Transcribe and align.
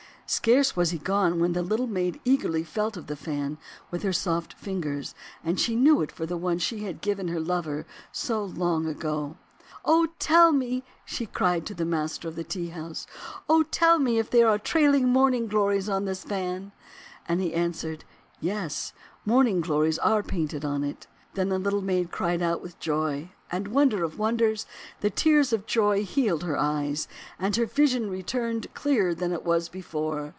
Scarce 0.33 0.77
was 0.77 0.91
he 0.91 0.97
gone 0.97 1.41
when 1.41 1.51
the 1.51 1.61
Little 1.61 1.87
Maid 1.87 2.21
eagerly 2.23 2.63
felt 2.63 2.95
of 2.95 3.07
the 3.07 3.17
fan 3.17 3.57
with 3.91 4.01
her 4.03 4.13
soft 4.13 4.53
fingers; 4.53 5.13
and 5.43 5.59
she 5.59 5.75
knew 5.75 6.01
it 6.01 6.09
for 6.09 6.25
the 6.25 6.37
one 6.37 6.57
she 6.57 6.85
had 6.85 7.01
given 7.01 7.27
her 7.27 7.39
lover 7.41 7.85
so 8.13 8.41
long 8.45 8.85
ago. 8.85 9.35
178 9.83 9.89
THE 9.89 9.89
WONDER 9.91 9.95
GARDEN 9.97 9.97
"Oh, 9.97 10.15
tell 10.19 10.51
me," 10.53 10.83
she 11.03 11.25
cried 11.25 11.65
to 11.65 11.73
the 11.73 11.83
master 11.85 12.29
of 12.29 12.37
the 12.37 12.45
tea 12.45 12.69
house, 12.69 13.05
'oh, 13.49 13.63
tell 13.63 13.99
me 13.99 14.19
if 14.19 14.29
there 14.29 14.47
are 14.47 14.57
trailing 14.57 15.09
Morning 15.09 15.47
Glories 15.47 15.89
on 15.89 16.05
this 16.05 16.23
fan!' 16.23 16.71
And 17.27 17.41
he 17.41 17.53
answered, 17.53 18.05
'Yes, 18.39 18.93
Morning 19.25 19.59
Glories 19.59 19.99
are 19.99 20.23
painted 20.23 20.63
on 20.63 20.85
it." 20.85 21.07
Then 21.33 21.49
the 21.49 21.59
Little 21.59 21.81
Maid 21.81 22.09
cried 22.11 22.41
out 22.41 22.61
with 22.61 22.79
joy; 22.79 23.31
and, 23.53 23.67
wonder 23.67 24.03
of 24.03 24.17
wonders! 24.19 24.65
the 25.01 25.09
tears 25.09 25.51
of 25.53 25.65
joy 25.65 26.03
healed 26.05 26.43
her 26.43 26.57
eyes, 26.57 27.07
and 27.39 27.53
her 27.57 27.65
vision 27.65 28.09
returned 28.09 28.73
clearer 28.73 29.13
than 29.15 29.31
it 29.33 29.43
was 29.45 29.67
before. 29.69 30.29